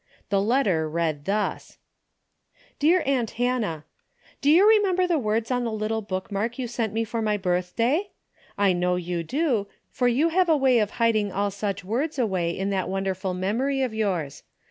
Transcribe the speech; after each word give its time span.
The 0.29 0.41
letter 0.41 0.89
read 0.89 1.25
thus:" 1.25 1.77
Dear 2.79 3.03
aunt 3.05 3.29
Hannah:" 3.37 3.85
Do 4.41 4.49
you 4.49 4.67
remember 4.67 5.05
the 5.05 5.19
words 5.19 5.51
on 5.51 5.63
the 5.63 5.71
little 5.71 6.01
bookmark 6.01 6.57
you 6.57 6.67
sent 6.67 6.91
me 6.91 7.03
for 7.03 7.21
my 7.21 7.37
birthday? 7.37 8.09
I 8.57 8.73
know 8.73 8.95
you 8.95 9.21
do, 9.21 9.67
for 9.91 10.07
you 10.07 10.29
have 10.29 10.49
a 10.49 10.57
way 10.57 10.79
of 10.79 10.89
hiding 10.97 11.31
all 11.31 11.51
such 11.51 11.85
words 11.85 12.17
away 12.17 12.49
in 12.49 12.71
that 12.71 12.89
wonderful 12.89 13.35
mem 13.35 13.61
ory 13.61 13.83
of 13.83 13.93
yours. 13.93 14.41